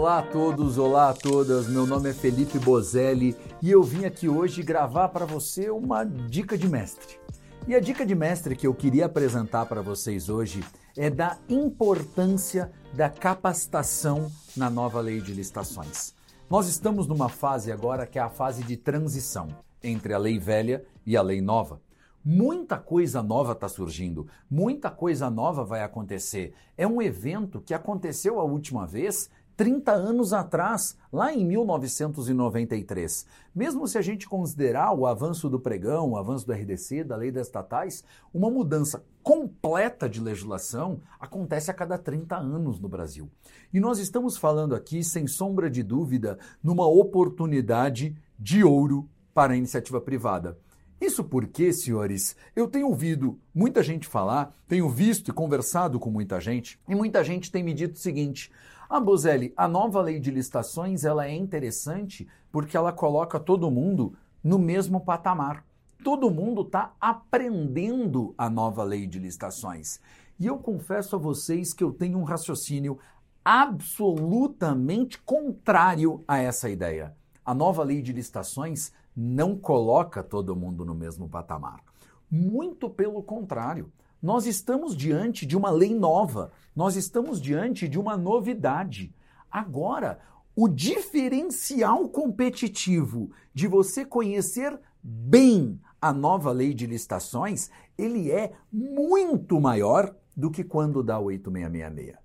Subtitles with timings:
[0.00, 1.66] Olá a todos, olá a todas.
[1.66, 6.56] Meu nome é Felipe Bozelli e eu vim aqui hoje gravar para você uma dica
[6.56, 7.18] de mestre.
[7.66, 10.62] E a dica de mestre que eu queria apresentar para vocês hoje
[10.96, 16.14] é da importância da capacitação na nova lei de licitações.
[16.48, 19.48] Nós estamos numa fase agora que é a fase de transição
[19.82, 21.82] entre a lei velha e a lei nova.
[22.24, 26.54] Muita coisa nova está surgindo, muita coisa nova vai acontecer.
[26.76, 33.26] É um evento que aconteceu a última vez 30 anos atrás, lá em 1993.
[33.52, 37.32] Mesmo se a gente considerar o avanço do pregão, o avanço do RDC, da lei
[37.32, 43.28] das estatais, uma mudança completa de legislação acontece a cada 30 anos no Brasil.
[43.74, 49.56] E nós estamos falando aqui, sem sombra de dúvida, numa oportunidade de ouro para a
[49.56, 50.56] iniciativa privada.
[51.00, 56.40] Isso porque, senhores, eu tenho ouvido muita gente falar, tenho visto e conversado com muita
[56.40, 58.52] gente, e muita gente tem me dito o seguinte:
[58.96, 64.14] ah, Bozelli, a nova lei de licitações ela é interessante porque ela coloca todo mundo
[64.42, 65.62] no mesmo patamar.
[66.02, 70.00] Todo mundo está aprendendo a nova lei de licitações.
[70.40, 72.98] E eu confesso a vocês que eu tenho um raciocínio
[73.44, 77.14] absolutamente contrário a essa ideia.
[77.44, 81.82] A nova lei de licitações não coloca todo mundo no mesmo patamar.
[82.30, 83.92] Muito pelo contrário.
[84.20, 89.14] Nós estamos diante de uma lei nova, nós estamos diante de uma novidade.
[89.48, 90.18] Agora,
[90.56, 99.60] o diferencial competitivo de você conhecer bem a nova lei de licitações, ele é muito
[99.60, 102.16] maior do que quando dá 8666.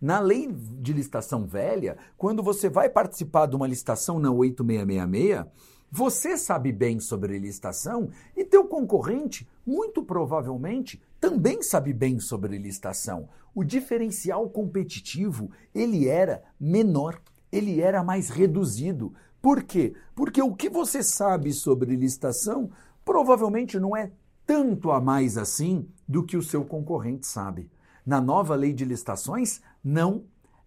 [0.00, 5.46] Na lei de licitação velha, quando você vai participar de uma licitação na 8666,
[5.90, 13.28] você sabe bem sobre licitação e teu concorrente, muito provavelmente, também sabe bem sobre licitação.
[13.54, 19.14] O diferencial competitivo, ele era menor, ele era mais reduzido.
[19.40, 19.94] Por quê?
[20.14, 22.70] Porque o que você sabe sobre licitação
[23.04, 24.10] provavelmente não é
[24.46, 27.70] tanto a mais assim do que o seu concorrente sabe.
[28.04, 30.24] Na nova lei de licitações, não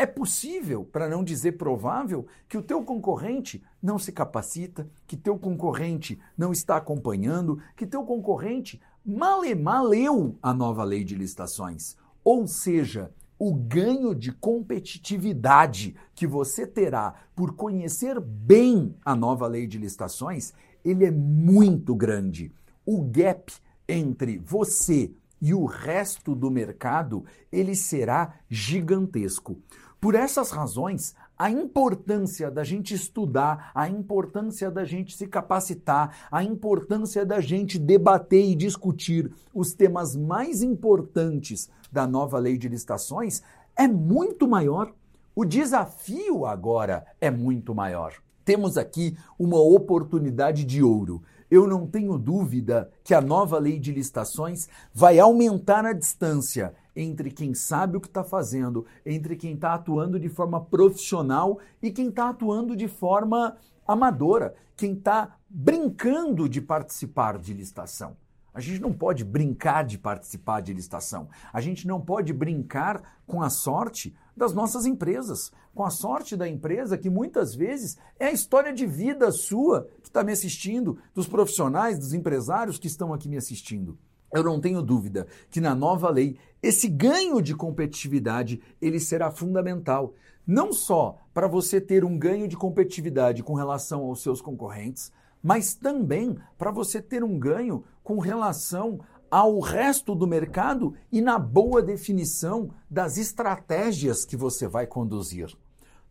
[0.00, 5.38] é possível, para não dizer provável, que o teu concorrente não se capacita, que teu
[5.38, 9.42] concorrente não está acompanhando, que teu concorrente mal
[9.86, 11.98] leu a nova lei de licitações.
[12.24, 19.66] Ou seja, o ganho de competitividade que você terá por conhecer bem a nova lei
[19.66, 22.50] de licitações, ele é muito grande.
[22.86, 23.52] O gap
[23.86, 29.58] entre você e o resto do mercado, ele será gigantesco.
[30.00, 36.42] Por essas razões, a importância da gente estudar, a importância da gente se capacitar, a
[36.42, 43.42] importância da gente debater e discutir os temas mais importantes da nova lei de licitações
[43.76, 44.90] é muito maior.
[45.36, 48.14] O desafio agora é muito maior.
[48.42, 51.22] Temos aqui uma oportunidade de ouro.
[51.50, 57.30] Eu não tenho dúvida que a nova lei de licitações vai aumentar a distância entre
[57.30, 62.08] quem sabe o que está fazendo, entre quem está atuando de forma profissional e quem
[62.08, 63.56] está atuando de forma
[63.86, 68.16] amadora, quem está brincando de participar de licitação.
[68.52, 71.28] A gente não pode brincar de participar de licitação.
[71.52, 76.48] A gente não pode brincar com a sorte das nossas empresas, com a sorte da
[76.48, 81.28] empresa que muitas vezes é a história de vida sua que está me assistindo, dos
[81.28, 83.96] profissionais, dos empresários que estão aqui me assistindo.
[84.32, 90.14] Eu não tenho dúvida que na nova lei esse ganho de competitividade ele será fundamental,
[90.46, 95.10] não só para você ter um ganho de competitividade com relação aos seus concorrentes,
[95.42, 101.38] mas também para você ter um ganho com relação ao resto do mercado e na
[101.38, 105.56] boa definição das estratégias que você vai conduzir.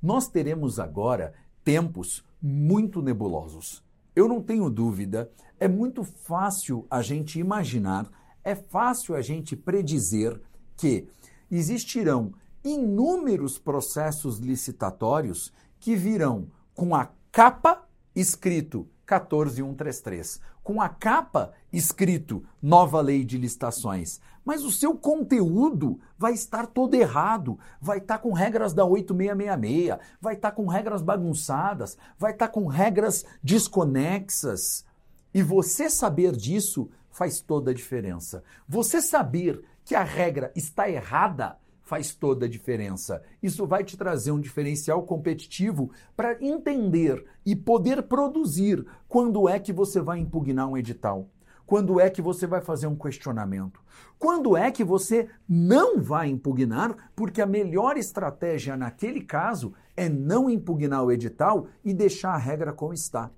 [0.00, 3.82] Nós teremos agora tempos muito nebulosos.
[4.18, 5.30] Eu não tenho dúvida,
[5.60, 8.10] é muito fácil a gente imaginar,
[8.42, 10.40] é fácil a gente predizer
[10.76, 11.06] que
[11.48, 12.34] existirão
[12.64, 23.00] inúmeros processos licitatórios que virão com a capa escrito 14133, com a capa escrito Nova
[23.00, 28.74] Lei de Licitações, mas o seu conteúdo vai estar todo errado, vai estar com regras
[28.74, 34.84] da 8666, vai estar com regras bagunçadas, vai estar com regras desconexas.
[35.32, 38.44] E você saber disso faz toda a diferença.
[38.68, 41.56] Você saber que a regra está errada
[41.88, 43.22] faz toda a diferença.
[43.42, 49.72] Isso vai te trazer um diferencial competitivo para entender e poder produzir quando é que
[49.72, 51.30] você vai impugnar um edital.
[51.64, 53.80] Quando é que você vai fazer um questionamento?
[54.18, 60.50] Quando é que você não vai impugnar, porque a melhor estratégia naquele caso é não
[60.50, 63.30] impugnar o edital e deixar a regra como está?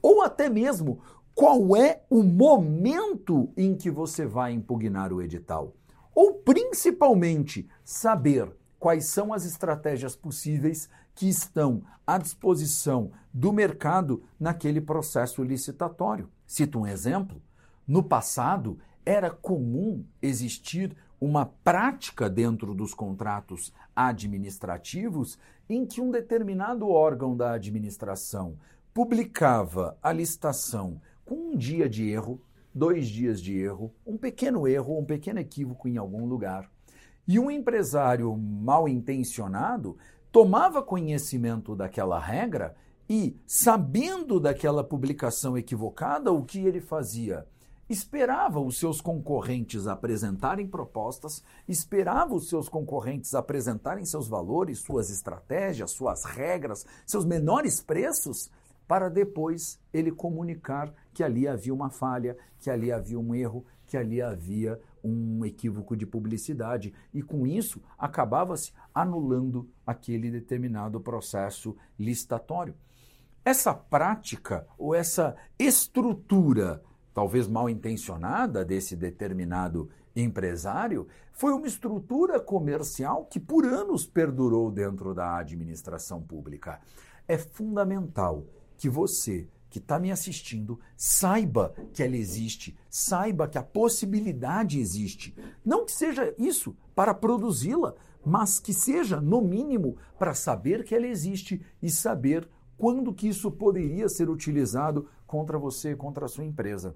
[0.00, 1.00] Ou até mesmo,
[1.34, 5.74] qual é o momento em que você vai impugnar o edital?
[6.20, 14.80] Ou principalmente, saber quais são as estratégias possíveis que estão à disposição do mercado naquele
[14.80, 16.28] processo licitatório.
[16.44, 17.40] Cito um exemplo.
[17.86, 25.38] No passado, era comum existir uma prática dentro dos contratos administrativos
[25.68, 28.58] em que um determinado órgão da administração
[28.92, 32.40] publicava a licitação com um dia de erro,
[32.78, 36.70] dois dias de erro, um pequeno erro, um pequeno equívoco em algum lugar.
[37.26, 39.98] E um empresário mal intencionado
[40.30, 42.76] tomava conhecimento daquela regra
[43.10, 47.46] e, sabendo daquela publicação equivocada, o que ele fazia?
[47.88, 55.90] Esperava os seus concorrentes apresentarem propostas, esperava os seus concorrentes apresentarem seus valores, suas estratégias,
[55.90, 58.50] suas regras, seus menores preços,
[58.86, 63.96] para depois ele comunicar que ali havia uma falha, que ali havia um erro, que
[63.96, 72.72] ali havia um equívoco de publicidade e com isso acabava-se anulando aquele determinado processo licitatório.
[73.44, 83.24] Essa prática ou essa estrutura, talvez mal intencionada, desse determinado empresário, foi uma estrutura comercial
[83.24, 86.80] que por anos perdurou dentro da administração pública.
[87.26, 93.62] É fundamental que você que está me assistindo saiba que ela existe, saiba que a
[93.62, 95.34] possibilidade existe.
[95.64, 97.94] Não que seja isso para produzi-la,
[98.24, 103.50] mas que seja, no mínimo, para saber que ela existe e saber quando que isso
[103.50, 106.94] poderia ser utilizado contra você, contra a sua empresa.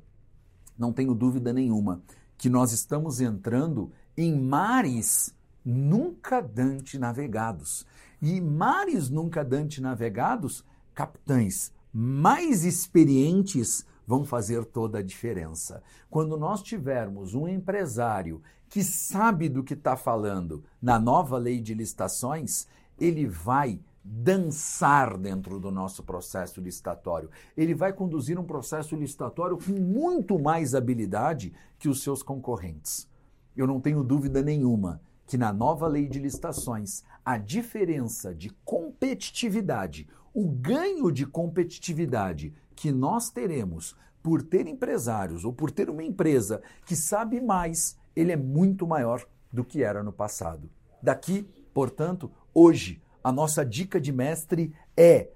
[0.79, 2.03] Não tenho dúvida nenhuma
[2.39, 5.35] que nós estamos entrando em mares
[5.65, 7.87] nunca dante navegados.
[8.21, 10.65] E mares nunca dante navegados,
[10.95, 15.83] capitães, mais experientes vão fazer toda a diferença.
[16.11, 21.75] Quando nós tivermos um empresário que sabe do que está falando na nova lei de
[21.75, 22.67] licitações,
[22.99, 27.31] ele vai dançar dentro do nosso processo licitatório.
[27.57, 33.09] Ele vai conduzir um processo licitatório com muito mais habilidade que os seus concorrentes.
[33.57, 40.09] Eu não tenho dúvida nenhuma que na nova lei de licitações a diferença de competitividade,
[40.35, 46.63] o ganho de competitividade que nós teremos por ter empresários ou por ter uma empresa
[46.87, 50.71] que sabe mais, ele é muito maior do que era no passado.
[51.03, 55.31] Daqui, portanto, hoje, a nossa dica de mestre é: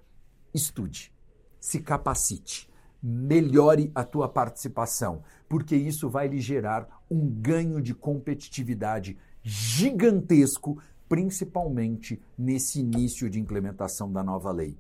[0.55, 1.13] estude,
[1.61, 2.71] se capacite,
[3.03, 12.21] melhore a tua participação, porque isso vai lhe gerar um ganho de competitividade gigantesco, principalmente
[12.37, 14.79] nesse início de implementação da nova lei.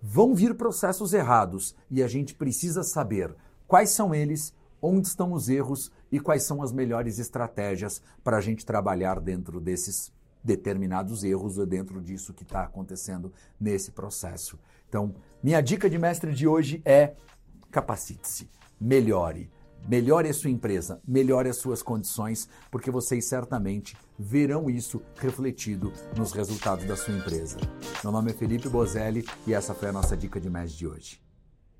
[0.00, 3.34] Vão vir processos errados e a gente precisa saber
[3.66, 8.40] quais são eles, onde estão os erros e quais são as melhores estratégias para a
[8.40, 14.58] gente trabalhar dentro desses determinados erros ou dentro disso que está acontecendo nesse processo.
[14.88, 17.14] Então, minha dica de mestre de hoje é
[17.70, 18.48] capacite-se,
[18.80, 19.50] melhore
[19.86, 26.32] Melhore a sua empresa, melhore as suas condições, porque vocês certamente verão isso refletido nos
[26.32, 27.58] resultados da sua empresa.
[28.02, 31.27] Meu nome é Felipe Bozelli e essa foi a nossa dica de mês de hoje.